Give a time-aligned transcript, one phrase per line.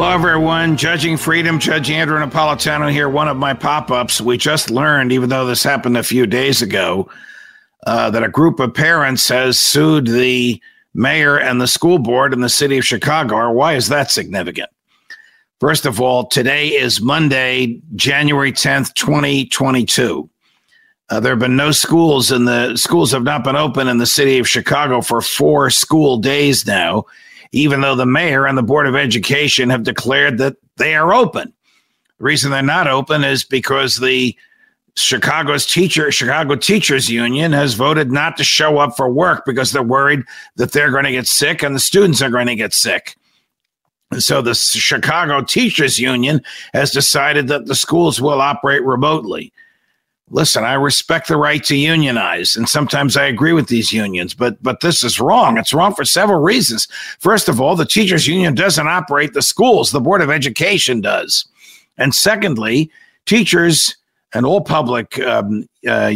[0.00, 0.78] Hello, everyone.
[0.78, 3.10] Judging Freedom, Judge Andrew Napolitano here.
[3.10, 4.18] One of my pop ups.
[4.18, 7.10] We just learned, even though this happened a few days ago,
[7.86, 10.58] uh, that a group of parents has sued the
[10.94, 13.50] mayor and the school board in the city of Chicago.
[13.50, 14.70] Why is that significant?
[15.60, 20.30] First of all, today is Monday, January 10th, 2022.
[21.10, 24.06] Uh, there have been no schools, and the schools have not been open in the
[24.06, 27.04] city of Chicago for four school days now
[27.52, 31.52] even though the mayor and the Board of Education have declared that they are open.
[32.18, 34.36] The reason they're not open is because the
[34.96, 39.82] Chicago's teacher Chicago Teachers Union has voted not to show up for work because they're
[39.82, 40.20] worried
[40.56, 43.16] that they're going to get sick and the students are going to get sick.
[44.10, 46.42] And So the Chicago Teachers Union
[46.74, 49.52] has decided that the schools will operate remotely
[50.30, 54.62] listen, I respect the right to unionize, and sometimes I agree with these unions, but
[54.62, 55.58] but this is wrong.
[55.58, 56.88] It's wrong for several reasons.
[57.18, 61.44] First of all, the teachers union doesn't operate the schools; the board of education does.
[61.98, 62.90] And secondly,
[63.26, 63.96] teachers
[64.32, 66.12] and all public um, uh,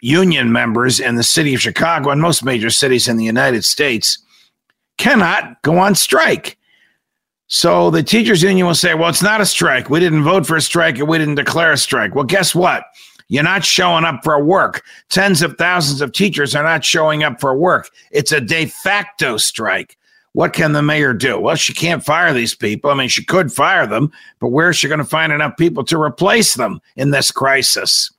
[0.00, 4.18] union members in the city of Chicago and most major cities in the United States
[4.98, 6.58] cannot go on strike.
[7.46, 9.90] So the teachers union will say, well, it's not a strike.
[9.90, 12.14] We didn't vote for a strike and we didn't declare a strike.
[12.14, 12.84] Well, guess what?
[13.32, 14.84] You're not showing up for work.
[15.08, 17.88] Tens of thousands of teachers are not showing up for work.
[18.10, 19.96] It's a de facto strike.
[20.34, 21.40] What can the mayor do?
[21.40, 22.90] Well, she can't fire these people.
[22.90, 25.82] I mean, she could fire them, but where is she going to find enough people
[25.84, 28.10] to replace them in this crisis?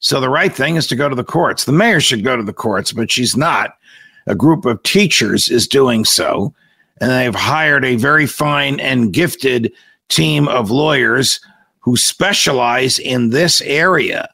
[0.00, 1.64] So the right thing is to go to the courts.
[1.64, 3.78] The mayor should go to the courts, but she's not.
[4.26, 6.52] A group of teachers is doing so,
[7.00, 9.72] and they've hired a very fine and gifted
[10.08, 11.38] team of lawyers
[11.84, 14.26] who specialize in this area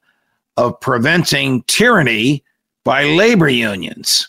[0.57, 2.45] of preventing tyranny
[2.85, 4.29] by labor unions.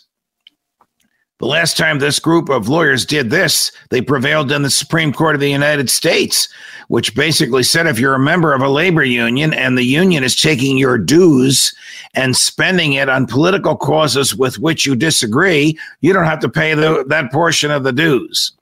[1.38, 5.36] The last time this group of lawyers did this, they prevailed in the Supreme Court
[5.36, 6.48] of the United States,
[6.88, 10.34] which basically said if you're a member of a labor union and the union is
[10.34, 11.72] taking your dues
[12.14, 16.74] and spending it on political causes with which you disagree, you don't have to pay
[16.74, 18.52] the, that portion of the dues.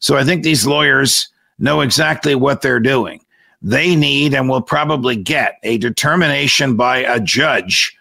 [0.00, 1.28] So I think these lawyers
[1.60, 3.20] know exactly what they're doing
[3.62, 7.96] they need and will probably get a determination by a judge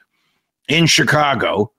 [0.68, 1.72] in Chicago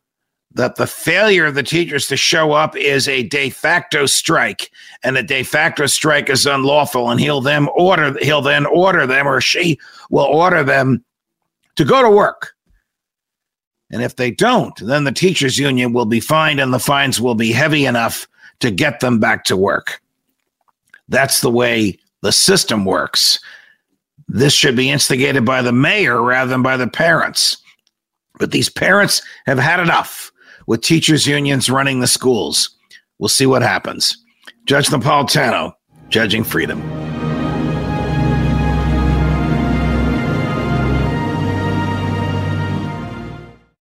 [0.53, 4.71] that the failure of the teachers to show up is a de facto strike
[5.03, 9.27] and a de facto strike is unlawful and he'll then order he'll then order them
[9.27, 9.79] or she
[10.11, 11.05] will order them
[11.77, 12.55] to go to work.
[13.93, 17.37] And if they don't then the teachers union will be fined and the fines will
[17.37, 18.27] be heavy enough
[18.59, 20.03] to get them back to work.
[21.09, 23.39] That's the way the system works
[24.33, 27.57] this should be instigated by the mayor rather than by the parents.
[28.39, 30.31] But these parents have had enough
[30.67, 32.71] with teachers' unions running the schools.
[33.19, 34.17] We'll see what happens.
[34.67, 35.73] Judge Napolitano,
[36.11, 36.81] judging freedom.